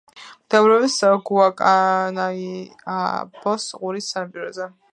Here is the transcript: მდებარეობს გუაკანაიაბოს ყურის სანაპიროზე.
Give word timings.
მდებარეობს 0.43 0.95
გუაკანაიაბოს 1.27 3.67
ყურის 3.83 4.09
სანაპიროზე. 4.15 4.69